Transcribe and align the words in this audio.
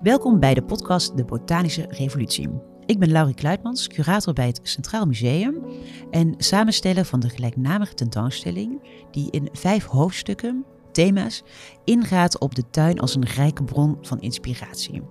Welkom 0.00 0.40
bij 0.40 0.54
de 0.54 0.62
podcast 0.62 1.16
De 1.16 1.24
Botanische 1.24 1.86
Revolutie. 1.88 2.48
Ik 2.86 2.98
ben 2.98 3.10
Laurie 3.10 3.34
Kluitmans, 3.34 3.86
curator 3.86 4.32
bij 4.32 4.46
het 4.46 4.60
Centraal 4.62 5.06
Museum 5.06 5.64
en 6.10 6.34
samensteller 6.38 7.04
van 7.04 7.20
de 7.20 7.28
gelijknamige 7.28 7.94
tentoonstelling, 7.94 8.82
die 9.10 9.30
in 9.30 9.48
vijf 9.52 9.84
hoofdstukken, 9.84 10.64
thema's, 10.92 11.42
ingaat 11.84 12.38
op 12.38 12.54
de 12.54 12.70
tuin 12.70 13.00
als 13.00 13.14
een 13.14 13.26
rijke 13.26 13.64
bron 13.64 13.98
van 14.00 14.20
inspiratie. 14.20 15.02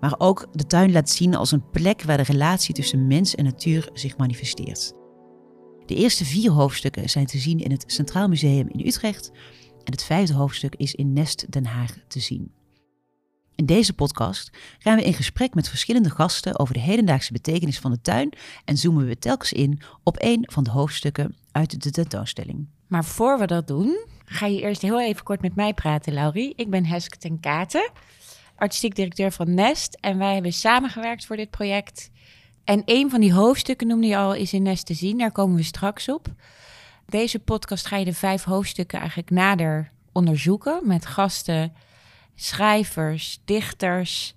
Maar 0.00 0.14
ook 0.18 0.46
de 0.52 0.66
tuin 0.66 0.92
laat 0.92 1.10
zien 1.10 1.34
als 1.34 1.52
een 1.52 1.70
plek 1.70 2.02
waar 2.02 2.16
de 2.16 2.22
relatie 2.22 2.74
tussen 2.74 3.06
mens 3.06 3.34
en 3.34 3.44
natuur 3.44 3.90
zich 3.92 4.16
manifesteert. 4.16 5.05
De 5.86 5.94
eerste 5.94 6.24
vier 6.24 6.50
hoofdstukken 6.50 7.10
zijn 7.10 7.26
te 7.26 7.38
zien 7.38 7.58
in 7.58 7.70
het 7.70 7.84
Centraal 7.86 8.28
Museum 8.28 8.68
in 8.68 8.86
Utrecht 8.86 9.30
en 9.84 9.92
het 9.92 10.04
vijfde 10.04 10.34
hoofdstuk 10.34 10.74
is 10.74 10.94
in 10.94 11.12
Nest 11.12 11.52
Den 11.52 11.66
Haag 11.66 11.98
te 12.08 12.20
zien. 12.20 12.52
In 13.54 13.66
deze 13.66 13.92
podcast 13.92 14.50
gaan 14.78 14.96
we 14.96 15.04
in 15.04 15.14
gesprek 15.14 15.54
met 15.54 15.68
verschillende 15.68 16.10
gasten 16.10 16.58
over 16.58 16.74
de 16.74 16.80
hedendaagse 16.80 17.32
betekenis 17.32 17.78
van 17.78 17.90
de 17.90 18.00
tuin 18.00 18.32
en 18.64 18.76
zoomen 18.76 19.06
we 19.06 19.18
telkens 19.18 19.52
in 19.52 19.80
op 20.02 20.16
een 20.18 20.48
van 20.52 20.64
de 20.64 20.70
hoofdstukken 20.70 21.36
uit 21.52 21.82
de 21.82 21.90
tentoonstelling. 21.90 22.68
Maar 22.86 23.04
voor 23.04 23.38
we 23.38 23.46
dat 23.46 23.66
doen, 23.66 24.06
ga 24.24 24.46
je 24.46 24.60
eerst 24.60 24.82
heel 24.82 25.00
even 25.00 25.24
kort 25.24 25.40
met 25.40 25.54
mij 25.54 25.74
praten, 25.74 26.12
Laurie. 26.12 26.52
Ik 26.56 26.70
ben 26.70 26.86
Heske 26.86 27.16
ten 27.16 27.40
Katen, 27.40 27.90
artistiek 28.56 28.94
directeur 28.94 29.32
van 29.32 29.54
Nest 29.54 29.98
en 30.00 30.18
wij 30.18 30.34
hebben 30.34 30.52
samengewerkt 30.52 31.26
voor 31.26 31.36
dit 31.36 31.50
project. 31.50 32.10
En 32.66 32.82
een 32.84 33.10
van 33.10 33.20
die 33.20 33.32
hoofdstukken 33.32 33.86
noemde 33.86 34.06
je 34.06 34.16
al 34.16 34.34
is 34.34 34.52
in 34.52 34.62
Nest 34.62 34.86
te 34.86 34.94
zien, 34.94 35.18
daar 35.18 35.32
komen 35.32 35.56
we 35.56 35.62
straks 35.62 36.08
op. 36.08 36.34
Deze 37.06 37.38
podcast 37.38 37.86
ga 37.86 37.96
je 37.96 38.04
de 38.04 38.14
vijf 38.14 38.44
hoofdstukken 38.44 38.98
eigenlijk 38.98 39.30
nader 39.30 39.92
onderzoeken 40.12 40.80
met 40.82 41.06
gasten 41.06 41.72
schrijvers, 42.34 43.40
dichters, 43.44 44.34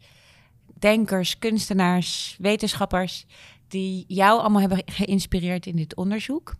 denkers, 0.79 1.37
kunstenaars, 1.39 2.35
wetenschappers 2.39 3.25
die 3.67 4.05
jou 4.07 4.39
allemaal 4.39 4.61
hebben 4.61 4.83
geïnspireerd 4.85 5.65
in 5.65 5.75
dit 5.75 5.95
onderzoek. 5.95 6.55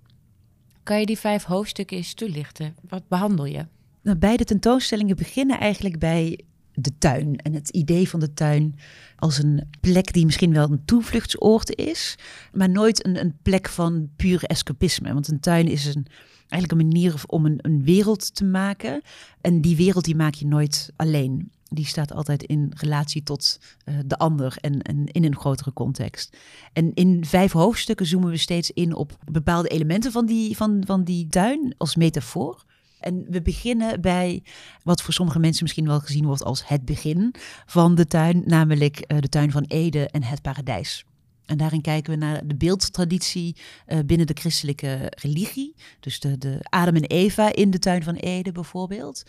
Kan 0.83 0.99
je 0.99 1.05
die 1.05 1.19
vijf 1.19 1.44
hoofdstukken 1.44 1.97
eens 1.97 2.13
toelichten? 2.13 2.75
Wat 2.88 3.07
behandel 3.07 3.45
je? 3.45 3.66
Nou, 4.01 4.17
beide 4.17 4.44
tentoonstellingen 4.44 5.16
beginnen 5.16 5.59
eigenlijk 5.59 5.99
bij 5.99 6.39
de 6.81 6.97
tuin 6.97 7.35
en 7.35 7.53
het 7.53 7.69
idee 7.69 8.09
van 8.09 8.19
de 8.19 8.33
tuin 8.33 8.80
als 9.16 9.38
een 9.38 9.67
plek 9.81 10.13
die 10.13 10.25
misschien 10.25 10.53
wel 10.53 10.72
een 10.72 10.85
toevluchtsoord 10.85 11.75
is, 11.75 12.16
maar 12.53 12.69
nooit 12.69 13.05
een, 13.05 13.19
een 13.19 13.38
plek 13.41 13.69
van 13.69 14.09
puur 14.16 14.44
escapisme. 14.44 15.13
Want 15.13 15.27
een 15.27 15.39
tuin 15.39 15.67
is 15.67 15.85
een 15.85 16.07
eigenlijk 16.50 16.72
een 16.72 16.88
manier 16.88 17.23
om 17.25 17.45
een, 17.45 17.59
een 17.61 17.83
wereld 17.83 18.35
te 18.35 18.45
maken. 18.45 19.02
En 19.41 19.61
die 19.61 19.75
wereld 19.75 20.05
die 20.05 20.16
maak 20.16 20.33
je 20.33 20.45
nooit 20.45 20.91
alleen. 20.95 21.52
Die 21.63 21.85
staat 21.85 22.13
altijd 22.13 22.44
in 22.44 22.72
relatie 22.75 23.23
tot 23.23 23.59
uh, 23.85 23.95
de 24.05 24.17
ander 24.17 24.57
en, 24.61 24.81
en 24.81 25.05
in 25.05 25.23
een 25.23 25.35
grotere 25.35 25.73
context. 25.73 26.38
En 26.73 26.94
in 26.94 27.25
vijf 27.25 27.52
hoofdstukken 27.52 28.05
zoomen 28.05 28.30
we 28.30 28.38
steeds 28.38 28.72
in 28.72 28.95
op 28.95 29.17
bepaalde 29.31 29.67
elementen 29.67 30.11
van 30.11 30.25
die, 30.25 30.55
van, 30.55 30.83
van 30.85 31.03
die 31.03 31.27
tuin 31.27 31.73
als 31.77 31.95
metafoor. 31.95 32.63
En 33.00 33.25
we 33.30 33.42
beginnen 33.42 34.02
bij 34.02 34.44
wat 34.83 35.02
voor 35.02 35.14
sommige 35.14 35.39
mensen 35.39 35.64
misschien 35.64 35.88
wel 35.88 36.00
gezien 36.00 36.25
wordt 36.25 36.44
als 36.44 36.67
het 36.67 36.86
begin 36.86 37.36
van 37.66 37.95
de 37.95 38.08
tuin, 38.08 38.44
namelijk 38.45 39.03
uh, 39.08 39.19
de 39.19 39.30
tuin 39.30 39.52
van 39.52 39.64
Ede 39.67 40.09
en 40.09 40.23
het 40.23 40.41
paradijs. 40.41 41.06
En 41.45 41.58
daarin 41.58 41.81
kijken 41.81 42.11
we 42.11 42.17
naar 42.17 42.47
de 42.47 42.56
beeldtraditie 42.56 43.56
uh, 43.88 44.00
binnen 44.06 44.28
de 44.28 44.36
christelijke 44.39 45.11
religie. 45.22 45.75
Dus 46.00 46.19
de, 46.19 46.58
Adam 46.61 46.95
en 46.95 47.03
Eva 47.03 47.53
in 47.53 47.72
de 47.72 47.80
tuin 47.80 48.03
van 48.03 48.16
Ede 48.16 48.52
bijvoorbeeld. 48.52 49.23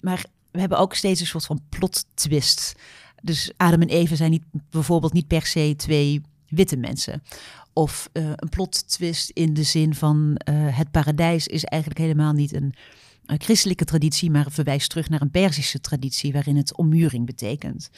Maar 0.00 0.24
we 0.50 0.60
hebben 0.60 0.78
ook 0.78 0.94
steeds 0.94 1.20
een 1.20 1.26
soort 1.26 1.46
van 1.46 1.60
plot 1.68 2.04
twist. 2.14 2.74
Dus 3.22 3.52
Adam 3.56 3.82
en 3.82 3.88
Eva 3.88 4.14
zijn 4.14 4.30
niet, 4.30 4.44
bijvoorbeeld 4.70 5.12
niet 5.12 5.26
per 5.26 5.46
se 5.46 5.74
twee 5.76 6.20
witte 6.48 6.76
mensen. 6.76 7.22
Of 7.72 8.08
uh, 8.12 8.24
een 8.36 8.48
plot 8.48 8.88
twist 8.88 9.30
in 9.30 9.54
de 9.54 9.62
zin 9.62 9.94
van 9.94 10.40
het 10.50 10.90
paradijs 10.90 11.46
is 11.46 11.64
eigenlijk 11.64 12.00
helemaal 12.00 12.32
niet 12.32 12.54
een, 12.54 12.74
een 13.26 13.40
christelijke 13.40 13.84
traditie, 13.84 14.30
maar 14.30 14.50
verwijst 14.50 14.90
terug 14.90 15.08
naar 15.08 15.20
een 15.20 15.30
Perzische 15.30 15.80
traditie 15.80 16.32
waarin 16.32 16.56
het 16.56 16.76
ommuring 16.76 17.26
betekent. 17.26 17.90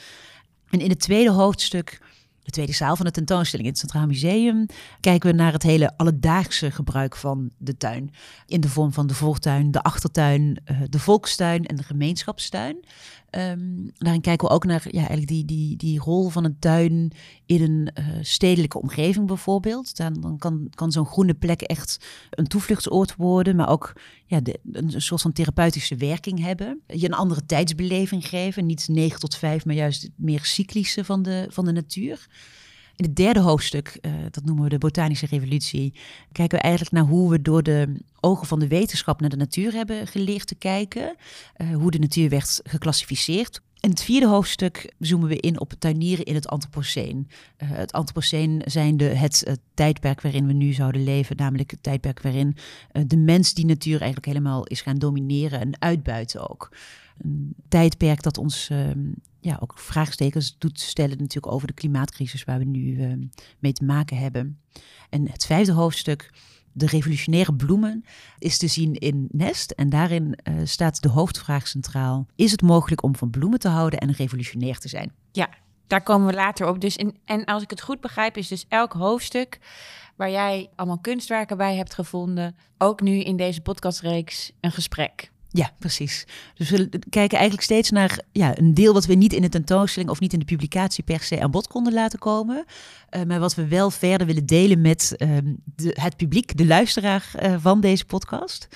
En 0.70 0.80
in 0.80 0.90
het 0.90 1.00
tweede 1.00 1.30
hoofdstuk 1.30 2.00
de 2.48 2.54
tweede 2.54 2.72
zaal 2.72 2.96
van 2.96 3.04
de 3.06 3.12
tentoonstelling 3.12 3.68
in 3.68 3.72
het 3.72 3.82
Centraal 3.82 4.06
Museum 4.06 4.66
kijken 5.00 5.30
we 5.30 5.36
naar 5.36 5.52
het 5.52 5.62
hele 5.62 5.96
alledaagse 5.96 6.70
gebruik 6.70 7.16
van 7.16 7.50
de 7.58 7.76
tuin. 7.76 8.10
In 8.46 8.60
de 8.60 8.68
vorm 8.68 8.92
van 8.92 9.06
de 9.06 9.14
voortuin, 9.14 9.70
de 9.70 9.82
achtertuin, 9.82 10.60
eh, 10.64 10.80
de 10.88 10.98
volkstuin 10.98 11.66
en 11.66 11.76
de 11.76 11.82
gemeenschapstuin. 11.82 12.84
Um, 13.30 13.90
daarin 13.94 14.20
kijken 14.20 14.48
we 14.48 14.54
ook 14.54 14.64
naar 14.64 14.86
ja, 14.90 14.98
eigenlijk 14.98 15.28
die, 15.28 15.44
die, 15.44 15.76
die 15.76 16.00
rol 16.00 16.28
van 16.28 16.44
een 16.44 16.58
tuin 16.58 17.12
in 17.46 17.62
een 17.62 17.88
uh, 17.98 18.04
stedelijke 18.20 18.80
omgeving 18.80 19.26
bijvoorbeeld. 19.26 19.96
Dan, 19.96 20.20
dan 20.20 20.38
kan, 20.38 20.70
kan 20.74 20.92
zo'n 20.92 21.06
groene 21.06 21.34
plek 21.34 21.60
echt 21.60 22.06
een 22.30 22.46
toevluchtsoord 22.46 23.16
worden, 23.16 23.56
maar 23.56 23.68
ook 23.68 23.92
ja, 24.26 24.40
de, 24.40 24.60
een 24.72 25.02
soort 25.02 25.20
van 25.20 25.32
therapeutische 25.32 25.96
werking 25.96 26.40
hebben. 26.40 26.80
Je 26.86 27.06
een 27.06 27.12
andere 27.12 27.46
tijdsbeleving 27.46 28.28
geven, 28.28 28.66
niet 28.66 28.88
9 28.88 29.20
tot 29.20 29.36
5, 29.36 29.64
maar 29.64 29.74
juist 29.74 30.10
meer 30.16 30.44
cyclische 30.44 31.04
van 31.04 31.22
de, 31.22 31.46
van 31.50 31.64
de 31.64 31.72
natuur. 31.72 32.26
In 32.98 33.04
het 33.04 33.16
derde 33.16 33.40
hoofdstuk, 33.40 33.98
uh, 34.00 34.12
dat 34.30 34.44
noemen 34.44 34.64
we 34.64 34.70
de 34.70 34.78
botanische 34.78 35.26
revolutie, 35.26 35.94
kijken 36.32 36.58
we 36.58 36.64
eigenlijk 36.64 36.94
naar 36.94 37.04
hoe 37.04 37.30
we 37.30 37.42
door 37.42 37.62
de 37.62 37.94
ogen 38.20 38.46
van 38.46 38.58
de 38.58 38.68
wetenschap 38.68 39.20
naar 39.20 39.30
de 39.30 39.36
natuur 39.36 39.72
hebben 39.72 40.06
geleerd 40.06 40.46
te 40.46 40.54
kijken. 40.54 41.16
Uh, 41.56 41.76
hoe 41.76 41.90
de 41.90 41.98
natuur 41.98 42.28
werd 42.28 42.60
geclassificeerd. 42.64 43.60
In 43.80 43.90
het 43.90 44.02
vierde 44.02 44.26
hoofdstuk 44.26 44.92
zoomen 44.98 45.28
we 45.28 45.36
in 45.36 45.60
op 45.60 45.72
tuinieren 45.78 46.24
in 46.24 46.34
het 46.34 46.48
Anthropoceen. 46.48 47.28
Uh, 47.58 47.68
het 47.70 47.92
Anthropoceen 47.92 48.62
zijnde 48.64 49.04
het 49.04 49.58
tijdperk 49.74 50.20
waarin 50.20 50.46
we 50.46 50.52
nu 50.52 50.72
zouden 50.72 51.04
leven, 51.04 51.36
namelijk 51.36 51.70
het 51.70 51.82
tijdperk 51.82 52.22
waarin 52.22 52.56
de 53.06 53.16
mens 53.16 53.54
die 53.54 53.66
natuur 53.66 53.96
eigenlijk 53.96 54.26
helemaal 54.26 54.66
is 54.66 54.80
gaan 54.80 54.98
domineren 54.98 55.60
en 55.60 55.80
uitbuiten 55.80 56.50
ook. 56.50 56.76
Een 57.18 57.54
tijdperk 57.68 58.22
dat 58.22 58.38
ons 58.38 58.68
ehm, 58.70 58.98
ja, 59.48 59.56
ook 59.60 59.78
vraagstekens 59.78 60.56
doet 60.58 60.80
stellen 60.80 61.18
natuurlijk 61.18 61.52
over 61.52 61.66
de 61.66 61.72
klimaatcrisis 61.72 62.44
waar 62.44 62.58
we 62.58 62.64
nu 62.64 63.02
ehm, 63.02 63.22
mee 63.58 63.72
te 63.72 63.84
maken 63.84 64.16
hebben. 64.16 64.60
En 65.10 65.30
het 65.30 65.46
vijfde 65.46 65.72
hoofdstuk 65.72 66.30
de 66.72 66.86
revolutionaire 66.86 67.54
bloemen 67.54 68.04
is 68.38 68.58
te 68.58 68.66
zien 68.66 68.94
in 68.94 69.28
Nest. 69.30 69.70
En 69.70 69.88
daarin 69.88 70.38
uh, 70.48 70.54
staat 70.64 71.02
de 71.02 71.08
hoofdvraag 71.08 71.68
centraal. 71.68 72.26
Is 72.34 72.50
het 72.50 72.62
mogelijk 72.62 73.02
om 73.02 73.16
van 73.16 73.30
bloemen 73.30 73.58
te 73.58 73.68
houden 73.68 73.98
en 73.98 74.12
revolutionair 74.12 74.78
te 74.78 74.88
zijn? 74.88 75.12
Ja, 75.32 75.48
daar 75.86 76.02
komen 76.02 76.26
we 76.26 76.34
later 76.34 76.68
op. 76.68 76.80
Dus 76.80 76.96
in, 76.96 77.16
en 77.24 77.44
als 77.44 77.62
ik 77.62 77.70
het 77.70 77.82
goed 77.82 78.00
begrijp, 78.00 78.36
is 78.36 78.48
dus 78.48 78.64
elk 78.68 78.92
hoofdstuk 78.92 79.58
waar 80.16 80.30
jij 80.30 80.70
allemaal 80.76 80.98
kunstwerken 80.98 81.56
bij 81.56 81.76
hebt 81.76 81.94
gevonden, 81.94 82.56
ook 82.78 83.00
nu 83.00 83.20
in 83.20 83.36
deze 83.36 83.60
podcastreeks 83.60 84.52
een 84.60 84.72
gesprek. 84.72 85.30
Ja, 85.50 85.70
precies. 85.78 86.26
Dus 86.54 86.70
we 86.70 86.88
kijken 87.10 87.38
eigenlijk 87.38 87.62
steeds 87.62 87.90
naar 87.90 88.20
ja, 88.32 88.58
een 88.58 88.74
deel 88.74 88.92
wat 88.92 89.06
we 89.06 89.14
niet 89.14 89.32
in 89.32 89.42
de 89.42 89.48
tentoonstelling 89.48 90.10
of 90.10 90.20
niet 90.20 90.32
in 90.32 90.38
de 90.38 90.44
publicatie 90.44 91.04
per 91.04 91.20
se 91.20 91.40
aan 91.40 91.50
bod 91.50 91.66
konden 91.66 91.92
laten 91.92 92.18
komen. 92.18 92.64
Uh, 93.10 93.22
maar 93.22 93.40
wat 93.40 93.54
we 93.54 93.68
wel 93.68 93.90
verder 93.90 94.26
willen 94.26 94.46
delen 94.46 94.80
met 94.80 95.14
uh, 95.18 95.36
de, 95.64 95.96
het 96.00 96.16
publiek, 96.16 96.56
de 96.56 96.66
luisteraar 96.66 97.30
uh, 97.42 97.54
van 97.58 97.80
deze 97.80 98.04
podcast. 98.04 98.68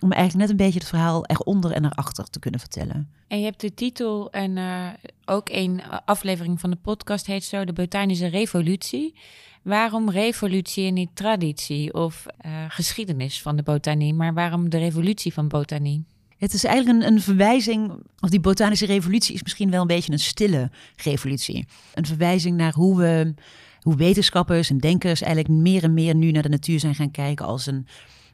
Om 0.00 0.12
eigenlijk 0.12 0.40
net 0.40 0.50
een 0.50 0.64
beetje 0.64 0.78
het 0.78 0.88
verhaal 0.88 1.26
eronder 1.26 1.72
en 1.72 1.84
erachter 1.84 2.30
te 2.30 2.38
kunnen 2.38 2.60
vertellen. 2.60 3.10
En 3.28 3.38
je 3.38 3.44
hebt 3.44 3.60
de 3.60 3.74
titel 3.74 4.30
en 4.30 4.56
eh, 4.56 4.86
ook 5.24 5.48
een 5.48 5.82
aflevering 6.04 6.60
van 6.60 6.70
de 6.70 6.76
podcast 6.76 7.26
heet 7.26 7.44
zo 7.44 7.64
De 7.64 7.72
Botanische 7.72 8.26
Revolutie. 8.26 9.14
Waarom 9.62 10.10
revolutie 10.10 10.86
en 10.86 10.94
niet 10.94 11.16
traditie 11.16 11.94
of 11.94 12.26
geschiedenis 12.68 13.42
van 13.42 13.56
de 13.56 13.62
botanie, 13.62 14.14
maar 14.14 14.34
waarom 14.34 14.70
de 14.70 14.78
revolutie 14.78 15.32
van 15.32 15.48
botanie? 15.48 16.04
Het 16.38 16.52
is 16.52 16.64
eigenlijk 16.64 17.02
een, 17.02 17.12
een, 17.12 17.20
verwijzing, 17.20 17.92
of 18.20 18.30
die 18.30 18.40
botanische 18.40 18.86
revolutie 18.86 19.34
is 19.34 19.42
misschien 19.42 19.70
wel 19.70 19.80
een 19.80 19.86
beetje 19.86 20.12
een 20.12 20.18
stille 20.18 20.70
revolutie. 20.96 21.66
Een 21.94 22.06
verwijzing 22.06 22.56
naar 22.56 22.72
hoe 22.72 22.96
we, 22.96 23.34
hoe 23.80 23.96
wetenschappers 23.96 24.70
en 24.70 24.78
denkers 24.78 25.22
eigenlijk 25.22 25.54
meer 25.54 25.82
en 25.82 25.94
meer 25.94 26.14
nu 26.14 26.30
naar 26.30 26.42
de 26.42 26.48
natuur 26.48 26.80
zijn 26.80 26.94
gaan 26.94 27.10
kijken 27.10 27.46
als 27.46 27.66
een 27.66 27.86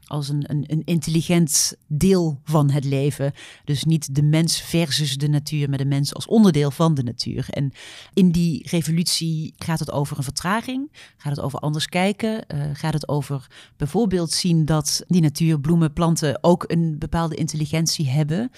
als 0.05 0.29
een, 0.29 0.43
een, 0.47 0.63
een, 0.67 0.81
intelligent 0.85 1.75
deel 1.87 2.39
van 2.43 2.69
het 2.69 2.83
leven. 2.83 3.33
Dus 3.63 3.83
niet 3.83 4.15
de 4.15 4.23
mens 4.23 4.61
versus 4.61 5.17
de 5.17 5.27
natuur, 5.27 5.69
maar 5.69 5.77
de 5.77 5.85
mens 5.85 6.13
als 6.13 6.25
onderdeel 6.25 6.71
van 6.71 6.93
de 6.93 7.03
natuur. 7.03 7.45
En 7.49 7.71
in 8.13 8.31
die 8.31 8.67
revolutie 8.69 9.53
gaat 9.57 9.79
het 9.79 9.91
over 9.91 10.17
een 10.17 10.23
vertraging, 10.23 10.91
gaat 11.17 11.35
het 11.35 11.45
over 11.45 11.59
anders 11.59 11.87
kijken, 11.87 12.45
uh, 12.47 12.63
gaat 12.73 12.93
het 12.93 13.07
over 13.07 13.47
bijvoorbeeld 13.77 14.31
zien 14.31 14.65
dat 14.65 15.03
die 15.07 15.21
natuur, 15.21 15.59
bloemen, 15.59 15.93
planten 15.93 16.43
ook 16.43 16.63
een 16.67 16.95
bepaalde 16.99 17.35
intelligentie 17.35 18.09
hebben. 18.09 18.51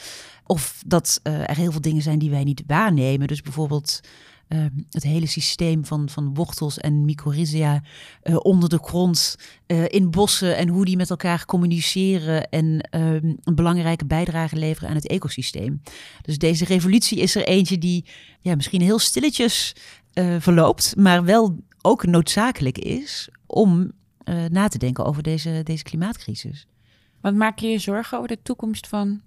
Of 0.46 0.82
dat 0.86 1.20
uh, 1.24 1.50
er 1.50 1.56
heel 1.56 1.72
veel 1.72 1.82
dingen 1.82 2.02
zijn 2.02 2.20
die 2.20 2.30
wij 2.30 2.44
niet 2.44 2.64
waarnemen. 2.68 3.28
Dus 3.28 3.42
bijvoorbeeld 3.42 4.02
ehm, 4.48 4.70
het 4.90 5.04
hele 5.04 5.26
systeem 5.26 5.86
van, 5.86 6.10
van 6.10 6.34
wortels 6.34 6.78
en 6.78 7.06
mycorrhiza 7.06 7.82
uh, 8.24 8.36
onder 8.40 8.70
de 8.70 8.80
grond, 8.82 9.36
uh, 9.68 9.86
in 9.88 10.12
bossen 10.12 10.58
en 10.58 10.68
hoe 10.68 10.86
die 10.86 10.98
met 10.98 11.10
elkaar 11.10 11.46
communiceren 11.46 12.50
en 12.50 12.82
ehm, 12.82 13.34
een 13.44 13.56
belangrijke 13.56 14.06
bijdrage 14.06 14.56
leveren 14.56 14.90
aan 14.90 14.96
het 14.96 15.08
ecosysteem. 15.08 15.82
Dus 16.22 16.38
deze 16.38 16.66
revolutie 16.66 17.20
is 17.20 17.36
er 17.36 17.46
eentje 17.46 17.78
die 17.78 18.06
ja, 18.42 18.56
misschien 18.56 18.82
heel 18.82 19.00
stilletjes 19.00 19.76
uh, 20.14 20.36
verloopt, 20.40 20.96
maar 20.96 21.24
wel 21.24 21.60
ook 21.82 22.06
noodzakelijk 22.06 22.78
is 22.78 23.30
om 23.46 23.92
na 24.50 24.68
te 24.68 24.78
denken 24.78 25.06
over 25.06 25.24
deze, 25.24 25.62
deze 25.64 25.84
klimaatcrisis. 25.84 26.68
Wat 27.22 27.34
maak 27.34 27.60
je 27.60 27.68
je 27.68 27.78
zorgen 27.78 28.18
over 28.18 28.30
de 28.30 28.42
toekomst 28.42 28.88
van 28.88 29.22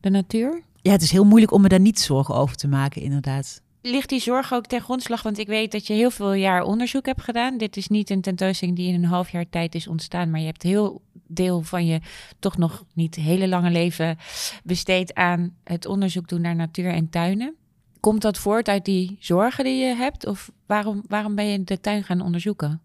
de 0.00 0.10
natuur? 0.10 0.62
Ja, 0.86 0.92
het 0.92 1.02
is 1.02 1.10
heel 1.10 1.24
moeilijk 1.24 1.52
om 1.52 1.62
me 1.62 1.68
daar 1.68 1.80
niet 1.80 2.00
zorgen 2.00 2.34
over 2.34 2.56
te 2.56 2.68
maken, 2.68 3.02
inderdaad. 3.02 3.62
Ligt 3.88 4.08
die 4.08 4.20
zorg 4.20 4.52
ook 4.52 4.66
ten 4.66 4.80
grondslag? 4.80 5.22
Want 5.22 5.38
ik 5.38 5.46
weet 5.46 5.72
dat 5.72 5.86
je 5.86 5.92
heel 5.92 6.10
veel 6.10 6.32
jaar 6.32 6.62
onderzoek 6.62 7.06
hebt 7.06 7.22
gedaan. 7.22 7.58
Dit 7.58 7.76
is 7.76 7.88
niet 7.88 8.10
een 8.10 8.20
tentoonstelling 8.20 8.76
die 8.76 8.88
in 8.88 8.94
een 8.94 9.08
half 9.08 9.30
jaar 9.30 9.48
tijd 9.48 9.74
is 9.74 9.86
ontstaan, 9.86 10.30
maar 10.30 10.40
je 10.40 10.46
hebt 10.46 10.62
heel 10.62 11.02
deel 11.26 11.62
van 11.62 11.86
je 11.86 12.00
toch 12.38 12.56
nog 12.56 12.84
niet 12.94 13.14
hele 13.14 13.48
lange 13.48 13.70
leven 13.70 14.18
besteed 14.64 15.14
aan 15.14 15.56
het 15.64 15.86
onderzoek 15.86 16.28
doen 16.28 16.40
naar 16.40 16.54
natuur 16.54 16.90
en 16.90 17.10
tuinen. 17.10 17.54
Komt 18.00 18.22
dat 18.22 18.38
voort 18.38 18.68
uit 18.68 18.84
die 18.84 19.16
zorgen 19.20 19.64
die 19.64 19.76
je 19.76 19.94
hebt? 19.94 20.26
Of 20.26 20.50
waarom, 20.66 21.02
waarom 21.08 21.34
ben 21.34 21.46
je 21.46 21.64
de 21.64 21.80
tuin 21.80 22.04
gaan 22.04 22.20
onderzoeken? 22.20 22.80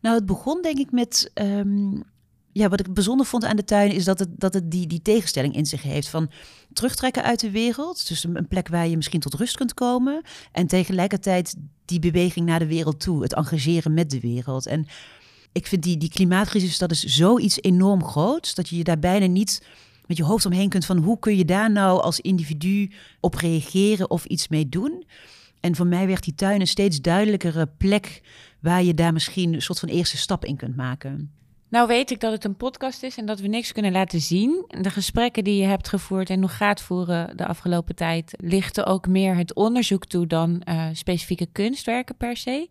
Nou, 0.00 0.14
het 0.14 0.26
begon 0.26 0.62
denk 0.62 0.78
ik 0.78 0.90
met 0.90 1.30
ehm, 1.34 2.00
ja, 2.52 2.68
wat 2.68 2.80
ik 2.80 2.94
bijzonder 2.94 3.26
vond 3.26 3.44
aan 3.44 3.56
de 3.56 3.64
tuin 3.64 3.90
is 3.90 4.04
dat 4.04 4.18
het, 4.18 4.28
dat 4.32 4.54
het 4.54 4.70
die, 4.70 4.86
die 4.86 5.02
tegenstelling 5.02 5.56
in 5.56 5.66
zich 5.66 5.82
heeft 5.82 6.08
van 6.08 6.30
terugtrekken 6.72 7.22
uit 7.22 7.40
de 7.40 7.50
wereld. 7.50 8.08
Dus 8.08 8.24
een, 8.24 8.48
plek 8.48 8.68
waar 8.68 8.88
je 8.88 8.96
misschien 8.96 9.20
tot 9.20 9.34
rust 9.34 9.56
kunt 9.56 9.74
komen. 9.74 10.22
En 10.52 10.66
tegelijkertijd 10.66 11.54
die 11.84 11.98
beweging 11.98 12.46
naar 12.46 12.58
de 12.58 12.66
wereld 12.66 13.00
toe, 13.00 13.22
het 13.22 13.34
engageren 13.34 13.94
met 13.94 14.10
de 14.10 14.20
wereld. 14.20 14.66
En 14.66 14.86
ik 15.52 15.66
vind 15.66 15.82
die, 15.82 15.96
die 15.96 16.10
klimaatcrisis, 16.10 16.78
dat 16.78 16.90
is 16.90 17.02
zoiets 17.02 17.62
enorm 17.62 18.04
groots, 18.04 18.54
dat 18.54 18.68
je 18.68 18.76
je 18.76 18.84
daar 18.84 18.98
bijna 18.98 19.26
niet 19.26 19.62
met 20.06 20.16
je 20.16 20.24
hoofd 20.24 20.46
omheen 20.46 20.68
kunt 20.68 20.84
van 20.84 20.98
hoe 20.98 21.18
kun 21.18 21.36
je 21.36 21.44
daar 21.44 21.70
nou 21.70 22.00
als 22.00 22.20
individu 22.20 22.90
op 23.20 23.34
reageren 23.34 24.10
of 24.10 24.24
iets 24.24 24.48
mee 24.48 24.68
doen. 24.68 25.04
En 25.60 25.76
voor 25.76 25.86
mij 25.86 26.06
werd 26.06 26.24
die 26.24 26.34
tuin 26.34 26.60
een 26.60 26.66
steeds 26.66 27.00
duidelijkere 27.00 27.66
plek 27.66 28.22
waar 28.60 28.82
je 28.82 28.94
daar 28.94 29.12
misschien 29.12 29.54
een 29.54 29.62
soort 29.62 29.78
van 29.78 29.88
eerste 29.88 30.16
stap 30.16 30.44
in 30.44 30.56
kunt 30.56 30.76
maken. 30.76 31.32
Nou 31.72 31.86
weet 31.86 32.10
ik 32.10 32.20
dat 32.20 32.32
het 32.32 32.44
een 32.44 32.56
podcast 32.56 33.02
is 33.02 33.16
en 33.16 33.26
dat 33.26 33.40
we 33.40 33.48
niks 33.48 33.72
kunnen 33.72 33.92
laten 33.92 34.20
zien. 34.20 34.64
De 34.80 34.90
gesprekken 34.90 35.44
die 35.44 35.56
je 35.56 35.66
hebt 35.66 35.88
gevoerd 35.88 36.30
en 36.30 36.40
nog 36.40 36.56
gaat 36.56 36.80
voeren 36.80 37.36
de 37.36 37.46
afgelopen 37.46 37.94
tijd... 37.94 38.34
lichten 38.36 38.86
ook 38.86 39.06
meer 39.06 39.36
het 39.36 39.54
onderzoek 39.54 40.06
toe 40.06 40.26
dan 40.26 40.62
uh, 40.68 40.86
specifieke 40.92 41.46
kunstwerken 41.52 42.16
per 42.16 42.36
se. 42.36 42.68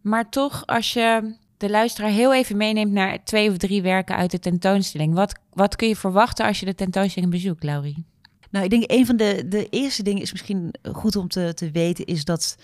Maar 0.00 0.30
toch, 0.30 0.66
als 0.66 0.92
je 0.92 1.34
de 1.56 1.70
luisteraar 1.70 2.10
heel 2.10 2.34
even 2.34 2.56
meeneemt 2.56 2.92
naar 2.92 3.24
twee 3.24 3.50
of 3.50 3.56
drie 3.56 3.82
werken 3.82 4.16
uit 4.16 4.30
de 4.30 4.38
tentoonstelling... 4.38 5.14
wat, 5.14 5.38
wat 5.52 5.76
kun 5.76 5.88
je 5.88 5.96
verwachten 5.96 6.46
als 6.46 6.60
je 6.60 6.66
de 6.66 6.74
tentoonstelling 6.74 7.32
bezoekt, 7.32 7.62
Laurie? 7.62 8.04
Nou, 8.50 8.64
ik 8.64 8.70
denk 8.70 8.84
een 8.86 9.06
van 9.06 9.16
de, 9.16 9.48
de 9.48 9.68
eerste 9.68 10.02
dingen 10.02 10.22
is 10.22 10.32
misschien 10.32 10.74
goed 10.92 11.16
om 11.16 11.28
te, 11.28 11.54
te 11.54 11.70
weten... 11.70 12.04
is 12.04 12.24
dat 12.24 12.56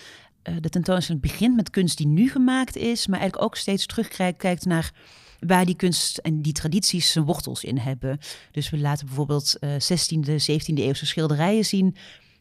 uh, 0.48 0.54
de 0.60 0.68
tentoonstelling 0.68 1.22
begint 1.22 1.56
met 1.56 1.70
kunst 1.70 1.96
die 1.96 2.06
nu 2.06 2.30
gemaakt 2.30 2.76
is... 2.76 3.06
maar 3.06 3.18
eigenlijk 3.20 3.48
ook 3.48 3.56
steeds 3.56 3.86
terugkijkt 3.86 4.64
naar 4.64 4.92
waar 5.38 5.64
die 5.64 5.74
kunst 5.74 6.18
en 6.18 6.42
die 6.42 6.52
tradities 6.52 7.12
zijn 7.12 7.24
wortels 7.24 7.64
in 7.64 7.78
hebben. 7.78 8.18
Dus 8.50 8.70
we 8.70 8.78
laten 8.78 9.06
bijvoorbeeld 9.06 9.56
uh, 9.60 9.70
16e, 9.70 10.30
17e 10.30 10.74
eeuwse 10.74 11.06
schilderijen 11.06 11.64
zien, 11.64 11.96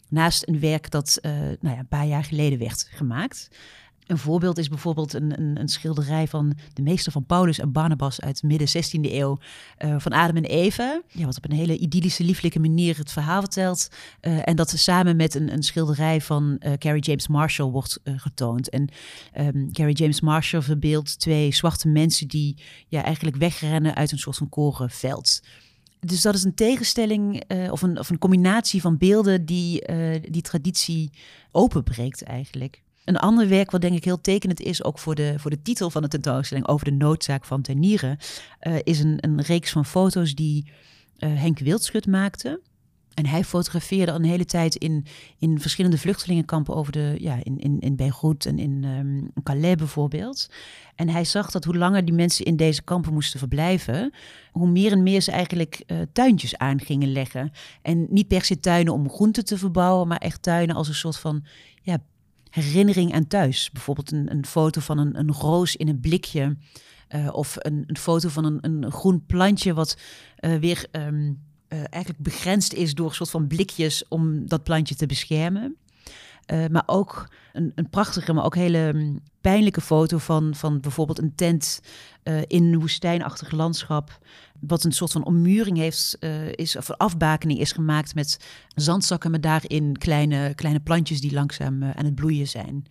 naast 0.09 0.47
een 0.47 0.59
werk 0.59 0.91
dat 0.91 1.19
uh, 1.21 1.31
nou 1.31 1.57
ja, 1.61 1.77
een 1.77 1.87
paar 1.87 2.07
jaar 2.07 2.23
geleden 2.23 2.59
werd 2.59 2.87
gemaakt. 2.91 3.47
Een 4.07 4.17
voorbeeld 4.17 4.57
is 4.57 4.69
bijvoorbeeld 4.69 5.13
een, 5.13 5.39
een, 5.39 5.59
een, 5.59 5.67
schilderij 5.67 6.27
van 6.27 6.57
de 6.73 6.81
meester 6.81 7.11
van 7.11 7.25
Paulus 7.25 7.59
en 7.59 7.71
Barnabas 7.71 8.21
uit 8.21 8.43
midden 8.43 8.67
16e 8.67 9.11
eeuw 9.11 9.39
uh, 9.79 9.95
van 9.97 10.11
Adam 10.11 10.35
en 10.35 10.45
Eva. 10.45 11.01
Ja, 11.07 11.25
wat 11.25 11.37
op 11.37 11.45
een 11.45 11.57
hele 11.57 11.77
idyllische, 11.77 12.23
lieflijke 12.23 12.59
manier 12.59 12.97
het 12.97 13.11
verhaal 13.11 13.39
vertelt. 13.39 13.89
Uh, 14.21 14.47
en 14.47 14.55
dat 14.55 14.69
samen 14.69 15.15
met 15.15 15.35
een, 15.35 15.53
een 15.53 15.63
schilderij 15.63 16.21
van 16.21 16.55
uh, 16.59 16.73
Carrie 16.73 17.01
James 17.01 17.27
Marshall 17.27 17.69
wordt 17.69 17.99
getoond. 18.03 18.69
En 18.69 18.89
um, 19.39 19.71
Carrie 19.71 19.95
James 19.95 20.21
Marshall 20.21 20.61
verbeeldt 20.61 21.19
twee 21.19 21.53
zwarte 21.53 21.87
mensen 21.87 22.27
die 22.27 22.57
ja, 22.87 23.03
eigenlijk 23.03 23.35
wegrennen 23.35 23.95
uit 23.95 24.11
een 24.11 24.19
soort 24.19 24.37
van 24.37 24.49
korenveld. 24.49 25.41
Dus 25.99 26.21
dat 26.21 26.35
is 26.35 26.43
een 26.43 26.55
tegenstelling 26.55 27.43
of, 27.71 27.81
een, 27.81 27.99
of 27.99 28.09
een 28.09 28.17
combinatie 28.17 28.81
van 28.81 28.97
beelden 28.97 29.45
die 29.45 29.85
die 30.29 30.41
traditie 30.41 31.09
openbreekt 31.51 32.23
eigenlijk. 32.23 32.85
Een 33.07 33.17
ander 33.17 33.47
werk 33.47 33.71
wat 33.71 33.81
denk 33.81 33.95
ik 33.95 34.03
heel 34.03 34.21
tekenend 34.21 34.59
is, 34.59 34.83
ook 34.83 34.99
voor 34.99 35.15
de, 35.15 35.33
voor 35.37 35.51
de 35.51 35.61
titel 35.61 35.89
van 35.89 36.01
de 36.01 36.07
tentoonstelling 36.07 36.67
over 36.67 36.85
de 36.85 36.91
noodzaak 36.91 37.45
van 37.45 37.61
tuinieren, 37.61 38.17
uh, 38.61 38.75
is 38.83 38.99
een, 38.99 39.17
een 39.21 39.41
reeks 39.41 39.71
van 39.71 39.85
foto's 39.85 40.35
die 40.35 40.71
uh, 41.19 41.29
Henk 41.39 41.59
Wildschut 41.59 42.07
maakte. 42.07 42.61
En 43.13 43.25
hij 43.25 43.43
fotografeerde 43.43 44.11
al 44.11 44.17
een 44.17 44.23
hele 44.23 44.45
tijd 44.45 44.75
in, 44.75 45.05
in 45.37 45.59
verschillende 45.59 45.97
vluchtelingenkampen 45.97 46.75
over 46.75 46.91
de, 46.91 47.15
ja, 47.19 47.39
in, 47.43 47.59
in, 47.59 47.79
in 47.79 47.95
Beirut 47.95 48.45
en 48.45 48.59
in 48.59 48.83
um, 48.83 49.43
Calais 49.43 49.75
bijvoorbeeld. 49.75 50.49
En 50.95 51.09
hij 51.09 51.23
zag 51.23 51.51
dat 51.51 51.63
hoe 51.63 51.77
langer 51.77 52.05
die 52.05 52.13
mensen 52.13 52.45
in 52.45 52.55
deze 52.55 52.83
kampen 52.83 53.13
moesten 53.13 53.39
verblijven, 53.39 54.13
hoe 54.51 54.67
meer 54.67 54.91
en 54.91 55.03
meer 55.03 55.21
ze 55.21 55.31
eigenlijk 55.31 55.83
uh, 55.87 55.97
tuintjes 56.13 56.57
aan 56.57 56.79
gingen 56.79 57.11
leggen. 57.11 57.51
En 57.81 58.07
niet 58.09 58.27
per 58.27 58.43
se 58.43 58.59
tuinen 58.59 58.93
om 58.93 59.09
groenten 59.09 59.45
te 59.45 59.57
verbouwen, 59.57 60.07
maar 60.07 60.17
echt 60.17 60.41
tuinen 60.41 60.75
als 60.75 60.87
een 60.87 60.95
soort 60.95 61.17
van 61.17 61.43
ja, 61.81 61.97
herinnering 62.63 63.13
aan 63.13 63.27
thuis. 63.27 63.69
Bijvoorbeeld 63.71 64.11
een, 64.11 64.31
een 64.31 64.45
foto 64.45 64.81
van 64.81 64.97
een, 64.97 65.19
een 65.19 65.31
roos 65.31 65.75
in 65.75 65.87
een 65.87 65.99
blikje. 65.99 66.57
Uh, 67.15 67.29
of 67.31 67.55
een, 67.59 67.83
een, 67.87 67.97
foto 67.97 68.29
van 68.29 68.45
een, 68.45 68.57
een 68.61 68.91
groen 68.91 69.25
plantje 69.25 69.73
wat 69.73 69.97
uh, 70.39 70.55
weer 70.55 70.85
um, 70.91 71.41
uh, 71.69 71.79
eigenlijk 71.89 72.23
begrensd 72.23 72.73
is 72.73 72.93
door 72.93 73.09
een 73.09 73.15
soort 73.15 73.29
van 73.29 73.47
blikjes 73.47 74.07
om 74.07 74.47
dat 74.47 74.63
plantje 74.63 74.95
te 74.95 75.05
beschermen. 75.05 75.75
Maar 76.47 76.83
ook 76.85 77.27
een, 77.53 77.71
een, 77.75 77.89
prachtige, 77.89 78.33
maar 78.33 78.45
ook 78.45 78.55
hele 78.55 78.77
um, 78.77 79.19
pijnlijke 79.41 79.81
foto 79.81 80.17
van, 80.17 80.55
van 80.55 80.79
bijvoorbeeld 80.79 81.19
een 81.19 81.35
tent 81.35 81.81
in 82.47 82.63
een 82.63 82.79
woestijnachtig 82.79 83.51
landschap 83.51 84.19
wat 84.59 84.83
een 84.83 84.91
soort 84.91 85.11
van 85.11 85.25
ommuring 85.25 85.77
heeft, 85.77 86.17
uh, 86.19 86.51
is, 86.51 86.75
of 86.75 86.89
een 86.89 86.97
afbakening 86.97 87.59
is 87.59 87.71
gemaakt 87.71 88.15
met 88.15 88.39
zandzakken 88.75 89.31
met 89.31 89.43
daarin 89.43 89.97
kleine, 89.97 90.53
kleine 90.55 90.79
plantjes 90.79 91.21
die 91.21 91.33
langzaam 91.33 91.83
aan 91.83 92.05
het 92.05 92.15
bloeien 92.15 92.47
zijn. 92.47 92.85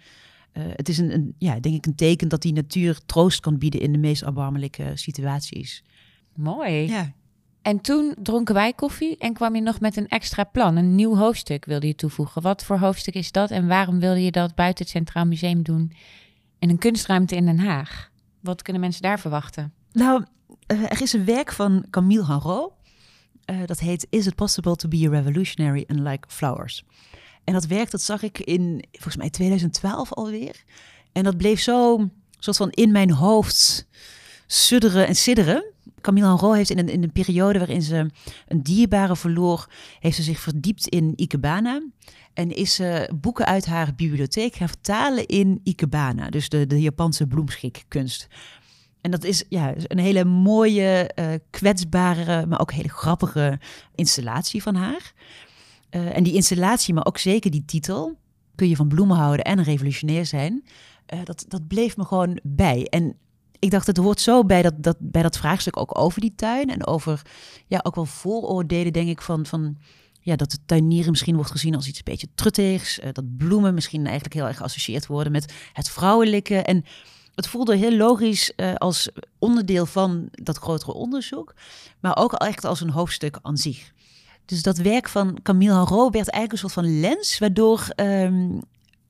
Het 0.52 0.88
is 0.88 0.98
een, 0.98 1.14
een, 1.14 1.34
ja, 1.38 1.60
denk 1.60 1.74
ik 1.74 1.86
een 1.86 1.94
teken 1.94 2.28
dat 2.28 2.42
die 2.42 2.52
natuur 2.52 3.00
troost 3.06 3.40
kan 3.40 3.58
bieden 3.58 3.80
in 3.80 3.92
de 3.92 3.98
meest 3.98 4.22
erbarmelijke 4.22 4.90
situaties. 4.94 5.84
Mooi. 6.34 6.88
Ja. 6.88 7.12
En 7.66 7.80
toen 7.80 8.14
dronken 8.22 8.54
wij 8.54 8.72
koffie 8.72 9.16
en 9.18 9.32
kwam 9.32 9.54
je 9.54 9.60
nog 9.60 9.80
met 9.80 9.96
een 9.96 10.08
extra 10.08 10.44
plan. 10.44 10.76
Een 10.76 10.94
nieuw 10.94 11.16
hoofdstuk 11.16 11.64
wilde 11.64 11.86
je 11.86 11.94
toevoegen. 11.94 12.42
Wat 12.42 12.64
voor 12.64 12.78
hoofdstuk 12.78 13.14
is 13.14 13.32
dat 13.32 13.50
en 13.50 13.66
waarom 13.66 14.00
wilde 14.00 14.24
je 14.24 14.30
dat 14.30 14.54
buiten 14.54 14.84
het 14.84 14.92
Centraal 14.92 15.24
Museum 15.24 15.62
doen 15.62 15.92
in 16.58 16.70
een 16.70 16.78
kunstruimte 16.78 17.36
in 17.36 17.46
Den 17.46 17.58
Haag? 17.58 18.10
Wat 18.40 18.62
kunnen 18.62 18.82
mensen 18.82 19.02
daar 19.02 19.20
verwachten? 19.20 19.72
Nou, 19.92 20.24
uh, 20.72 20.82
er 20.82 21.02
is 21.02 21.12
een 21.12 21.24
werk 21.24 21.52
van 21.52 21.86
Camille 21.90 22.26
Henrot. 22.26 22.72
Uh, 23.50 23.60
dat 23.64 23.78
heet 23.78 24.06
Is 24.10 24.26
it 24.26 24.34
possible 24.34 24.76
to 24.76 24.88
be 24.88 25.06
a 25.06 25.10
revolutionary 25.10 25.84
unlike 25.86 26.28
flowers? 26.28 26.84
En 27.44 27.52
dat 27.52 27.66
werk, 27.66 27.90
dat 27.90 28.02
zag 28.02 28.22
ik 28.22 28.38
in 28.38 28.84
volgens 28.92 29.16
mij 29.16 29.30
2012 29.30 30.12
alweer. 30.12 30.64
En 31.12 31.22
dat 31.22 31.36
bleef 31.36 31.60
zo 31.60 32.08
soort 32.38 32.56
van 32.56 32.70
in 32.70 32.92
mijn 32.92 33.10
hoofd 33.10 33.86
sudderen 34.46 35.06
en 35.06 35.16
sidderen. 35.16 35.74
Camille 36.06 36.26
Henrot 36.26 36.54
heeft 36.54 36.70
in 36.70 36.78
een, 36.78 36.88
in 36.88 37.02
een 37.02 37.12
periode 37.12 37.58
waarin 37.58 37.82
ze 37.82 38.10
een 38.48 38.62
dierbare 38.62 39.16
verloor, 39.16 39.68
heeft 40.00 40.16
ze 40.16 40.22
zich 40.22 40.40
verdiept 40.40 40.86
in 40.86 41.12
Ikebana. 41.16 41.82
En 42.34 42.50
is 42.50 42.74
ze 42.74 43.10
boeken 43.14 43.46
uit 43.46 43.66
haar 43.66 43.94
bibliotheek 43.94 44.54
gaan 44.54 44.68
vertalen 44.68 45.26
in 45.26 45.60
Ikebana, 45.62 46.30
dus 46.30 46.48
de, 46.48 46.66
de 46.66 46.80
Japanse 46.80 47.26
bloemschikkunst. 47.26 48.28
En 49.00 49.10
dat 49.10 49.24
is 49.24 49.44
ja, 49.48 49.74
een 49.76 49.98
hele 49.98 50.24
mooie, 50.24 51.10
uh, 51.18 51.26
kwetsbare, 51.50 52.46
maar 52.46 52.60
ook 52.60 52.72
hele 52.72 52.88
grappige 52.88 53.58
installatie 53.94 54.62
van 54.62 54.74
haar. 54.74 55.12
Uh, 55.90 56.16
en 56.16 56.22
die 56.22 56.34
installatie, 56.34 56.94
maar 56.94 57.06
ook 57.06 57.18
zeker 57.18 57.50
die 57.50 57.64
titel, 57.64 58.18
kun 58.54 58.68
je 58.68 58.76
van 58.76 58.88
bloemen 58.88 59.16
houden 59.16 59.44
en 59.44 59.62
revolutionair 59.62 60.26
zijn, 60.26 60.64
uh, 61.14 61.20
dat, 61.24 61.44
dat 61.48 61.66
bleef 61.66 61.96
me 61.96 62.04
gewoon 62.04 62.38
bij. 62.42 62.86
En 62.90 63.16
ik 63.58 63.70
dacht, 63.70 63.86
het 63.86 63.96
hoort 63.96 64.20
zo 64.20 64.44
bij 64.44 64.62
dat, 64.62 64.74
dat, 64.76 64.96
bij 64.98 65.22
dat 65.22 65.36
vraagstuk 65.36 65.76
ook 65.76 65.98
over 65.98 66.20
die 66.20 66.34
tuin 66.36 66.70
en 66.70 66.86
over 66.86 67.22
ja, 67.66 67.80
ook 67.82 67.94
wel 67.94 68.04
vooroordelen, 68.04 68.92
denk 68.92 69.08
ik, 69.08 69.20
van, 69.20 69.46
van 69.46 69.76
ja, 70.20 70.36
dat 70.36 70.52
het 70.52 70.60
tuinieren 70.66 71.10
misschien 71.10 71.34
wordt 71.34 71.50
gezien 71.50 71.74
als 71.74 71.88
iets 71.88 71.98
een 71.98 72.04
beetje 72.04 72.28
truttigs. 72.34 73.00
dat 73.12 73.36
bloemen 73.36 73.74
misschien 73.74 74.04
eigenlijk 74.04 74.34
heel 74.34 74.46
erg 74.46 74.56
geassocieerd 74.56 75.06
worden 75.06 75.32
met 75.32 75.52
het 75.72 75.88
vrouwelijke. 75.88 76.56
En 76.56 76.84
het 77.34 77.48
voelde 77.48 77.76
heel 77.76 77.96
logisch 77.96 78.52
uh, 78.56 78.74
als 78.74 79.08
onderdeel 79.38 79.86
van 79.86 80.28
dat 80.30 80.58
grotere 80.58 80.92
onderzoek, 80.92 81.54
maar 82.00 82.16
ook 82.16 82.32
echt 82.32 82.64
als 82.64 82.80
een 82.80 82.90
hoofdstuk 82.90 83.38
aan 83.42 83.56
zich. 83.56 83.92
Dus 84.44 84.62
dat 84.62 84.76
werk 84.76 85.08
van 85.08 85.38
Camille 85.42 85.72
Henrot 85.72 86.12
werd 86.12 86.28
eigenlijk 86.28 86.52
een 86.52 86.58
soort 86.70 86.86
van 86.86 87.00
lens, 87.00 87.38
waardoor 87.38 87.88
um, 87.96 88.60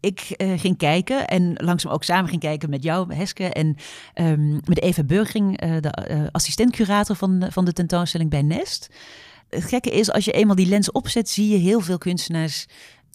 ik 0.01 0.21
eh, 0.21 0.53
ging 0.57 0.77
kijken 0.77 1.27
en 1.27 1.53
langzaam 1.57 1.93
ook 1.93 2.05
samen 2.05 2.29
ging 2.29 2.41
kijken 2.41 2.71
met 2.71 2.83
jou, 2.83 3.15
Heske, 3.15 3.45
en 3.45 3.77
um, 4.15 4.61
met 4.65 4.81
Eva 4.81 5.05
Burgering, 5.05 5.65
uh, 5.65 5.77
de 5.81 6.09
uh, 6.11 6.27
assistent-curator 6.31 7.17
van, 7.17 7.47
van 7.51 7.65
de 7.65 7.73
tentoonstelling 7.73 8.31
bij 8.31 8.43
Nest. 8.43 8.89
Het 9.51 9.65
gekke 9.65 9.91
is, 9.91 10.13
als 10.13 10.25
je 10.25 10.33
eenmaal 10.33 10.57
die 10.57 10.69
lens 10.69 10.93
opzet, 10.93 11.29
zie 11.29 11.49
je 11.49 11.57
heel 11.57 11.81
veel 11.81 11.99
kunstenaars 11.99 12.67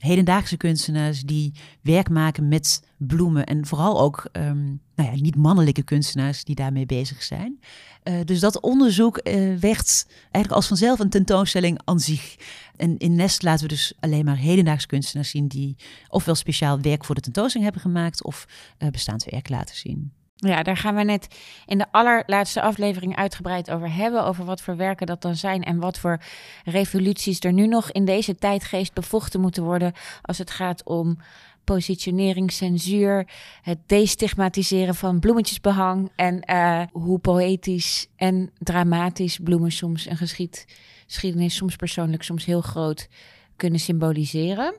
hedendaagse 0.02 0.58
kunstenaars 0.58 1.22
die 1.22 1.54
werk 1.82 2.10
maken 2.10 2.48
met 2.48 2.84
bloemen. 2.98 3.46
En 3.46 3.66
vooral 3.66 4.02
ook 4.02 4.30
um, 4.32 4.82
nou 4.96 5.10
ja, 5.10 5.22
niet-mannelijke 5.22 5.84
kunstenaars 5.84 6.44
die 6.44 6.56
daarmee 6.56 6.86
bezig 6.86 7.24
zijn. 7.24 7.60
Uh, 8.04 8.20
dus 8.26 8.40
dat 8.40 8.60
onderzoek 8.60 9.20
uh, 9.24 9.34
werd 9.58 10.06
eigenlijk 10.22 10.52
als 10.52 10.68
vanzelf 10.68 11.00
een 11.00 11.10
tentoonstelling 11.10 11.80
aan 11.84 12.00
zich. 12.00 12.36
En 12.76 12.98
in 12.98 13.16
Nest 13.16 13.44
laten 13.44 13.68
we 13.68 13.74
dus 13.74 13.94
alleen 14.00 14.26
maar 14.26 14.38
hedendaagse 14.38 14.88
kunstenaars 14.88 15.30
zien 15.30 15.48
die 15.48 15.76
ofwel 16.10 16.36
speciaal 16.36 16.82
werk 16.82 17.06
voor 17.06 17.16
de 17.16 17.22
tentoonstelling 17.22 17.72
hebben 17.72 17.92
gemaakt 17.92 18.24
of 18.24 18.46
uh, 18.80 18.90
bestaand 18.90 19.24
werk 19.24 19.50
laten 19.50 19.76
zien. 19.76 20.12
Ja, 20.48 20.64
daar 20.64 20.78
gaan 20.78 20.96
we 20.96 21.04
net 21.04 21.28
in 21.66 21.78
de 21.78 21.92
allerlaatste 21.92 22.62
aflevering 22.62 23.16
uitgebreid 23.16 23.72
over 23.72 23.94
hebben. 23.94 24.26
Over 24.26 24.46
wat 24.46 24.62
voor 24.62 24.76
werken 24.76 25.08
dat 25.08 25.22
dan 25.22 25.36
zijn 25.36 25.64
en 25.64 25.80
wat 25.80 26.00
voor 26.00 26.22
revoluties 26.64 27.40
er 27.40 27.54
nu 27.54 27.68
nog 27.68 27.92
in 27.92 28.06
deze 28.06 28.36
tijdgeest 28.36 28.94
bevochten 28.94 29.42
moeten 29.42 29.64
worden. 29.64 29.94
Als 30.22 30.38
het 30.38 30.52
gaat 30.52 30.84
om 30.84 31.18
positionering, 31.64 32.52
censuur, 32.52 33.28
het 33.62 33.78
destigmatiseren 33.86 34.96
van 34.96 35.20
bloemetjesbehang. 35.20 36.12
En 36.16 36.44
uh, 36.50 36.82
hoe 36.92 37.20
poëtisch 37.20 38.08
en 38.16 38.52
dramatisch 38.58 39.40
bloemen 39.44 39.72
soms 39.72 40.10
een 40.10 40.18
geschied, 40.18 40.66
geschiedenis, 41.06 41.56
soms 41.56 41.76
persoonlijk, 41.76 42.24
soms 42.24 42.46
heel 42.46 42.62
groot 42.62 43.08
kunnen 43.56 43.80
symboliseren. 43.80 44.76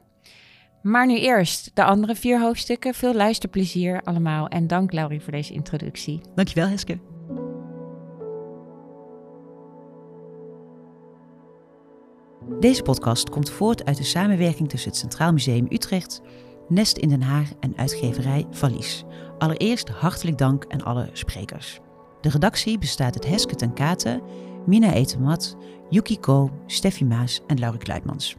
Maar 0.83 1.07
nu 1.07 1.19
eerst 1.19 1.71
de 1.75 1.85
andere 1.85 2.15
vier 2.15 2.41
hoofdstukken. 2.41 2.95
Veel 2.95 3.15
luisterplezier 3.15 4.03
allemaal. 4.03 4.49
En 4.49 4.67
dank 4.67 4.93
Laurie 4.93 5.21
voor 5.21 5.33
deze 5.33 5.53
introductie. 5.53 6.21
Dankjewel 6.35 6.69
Heske. 6.69 6.99
Deze 12.61 12.83
podcast 12.83 13.31
komt 13.31 13.51
voort 13.51 13.85
uit 13.85 13.97
de 13.97 14.05
samenwerking 14.05 14.69
tussen 14.69 14.91
het 14.91 14.99
Centraal 14.99 15.33
Museum 15.33 15.67
Utrecht, 15.71 16.21
Nest 16.69 16.97
in 16.97 17.09
Den 17.09 17.23
Haag 17.23 17.51
en 17.61 17.77
uitgeverij 17.77 18.47
Valies. 18.51 19.05
Allereerst 19.39 19.89
hartelijk 19.89 20.39
dank 20.39 20.65
aan 20.69 20.85
alle 20.85 21.09
sprekers. 21.13 21.81
De 22.21 22.29
redactie 22.29 22.79
bestaat 22.79 23.15
uit 23.15 23.29
Heske 23.29 23.55
ten 23.55 23.73
Katen, 23.75 24.23
Mina 24.67 24.93
Etemat, 24.93 25.57
Yuki 25.89 26.19
Ko, 26.19 26.51
Steffi 26.67 27.05
Maas 27.05 27.41
en 27.47 27.59
Laurie 27.59 27.81
Kluitmans. 27.81 28.37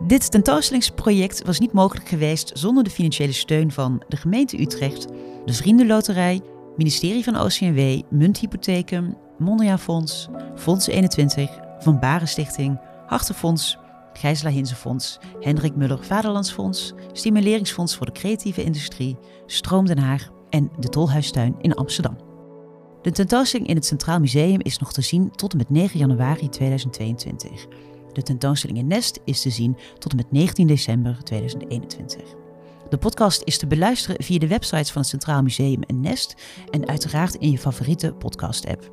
Dit 0.00 0.30
tentoonstellingsproject 0.30 1.44
was 1.44 1.58
niet 1.58 1.72
mogelijk 1.72 2.08
geweest 2.08 2.50
zonder 2.54 2.84
de 2.84 2.90
financiële 2.90 3.32
steun 3.32 3.72
van 3.72 4.02
de 4.08 4.16
gemeente 4.16 4.60
Utrecht, 4.60 5.06
de 5.44 5.52
Vriendenloterij, 5.52 6.40
ministerie 6.76 7.24
van 7.24 7.40
OCMW, 7.40 8.00
Munthypotheken, 8.10 9.16
Mondriaan 9.38 9.78
Fonds, 9.78 10.28
Fonds 10.56 10.86
21, 10.86 11.50
Van 11.78 11.98
Baren 11.98 12.28
Stichting, 12.28 12.80
Hartenfonds, 13.06 13.78
Gijsela 14.12 14.50
Hinzenfonds, 14.50 15.18
Hendrik 15.40 15.76
Muller 15.76 16.04
Vaderlandsfonds, 16.04 16.92
Stimuleringsfonds 17.12 17.96
voor 17.96 18.06
de 18.06 18.12
Creatieve 18.12 18.64
Industrie, 18.64 19.16
Stroom 19.46 19.86
Den 19.86 19.98
Haag 19.98 20.30
en 20.50 20.70
de 20.78 20.88
Tolhuistuin 20.88 21.54
in 21.60 21.74
Amsterdam. 21.74 22.16
De 23.02 23.10
tentoonstelling 23.10 23.68
in 23.68 23.76
het 23.76 23.86
Centraal 23.86 24.20
Museum 24.20 24.60
is 24.60 24.78
nog 24.78 24.92
te 24.92 25.00
zien 25.02 25.30
tot 25.30 25.52
en 25.52 25.58
met 25.58 25.70
9 25.70 25.98
januari 25.98 26.48
2022. 26.48 27.66
De 28.14 28.22
tentoonstelling 28.22 28.78
in 28.78 28.86
Nest 28.86 29.20
is 29.24 29.40
te 29.40 29.50
zien 29.50 29.76
tot 29.98 30.10
en 30.10 30.16
met 30.16 30.32
19 30.32 30.66
december 30.66 31.22
2021. 31.22 32.22
De 32.88 32.98
podcast 32.98 33.42
is 33.44 33.58
te 33.58 33.66
beluisteren 33.66 34.24
via 34.24 34.38
de 34.38 34.46
websites 34.46 34.90
van 34.90 35.00
het 35.00 35.10
Centraal 35.10 35.42
Museum 35.42 35.82
en 35.82 36.00
Nest 36.00 36.34
en 36.70 36.88
uiteraard 36.88 37.34
in 37.34 37.50
je 37.50 37.58
favoriete 37.58 38.12
podcast-app. 38.12 38.92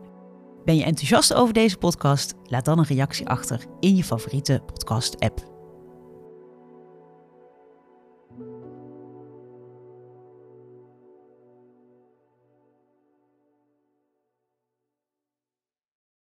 Ben 0.65 0.75
je 0.75 0.83
enthousiast 0.83 1.33
over 1.33 1.53
deze 1.53 1.77
podcast? 1.77 2.33
Laat 2.43 2.65
dan 2.65 2.79
een 2.79 2.85
reactie 2.85 3.27
achter 3.27 3.65
in 3.79 3.95
je 3.95 4.03
favoriete 4.03 4.61
podcast-app. 4.65 5.50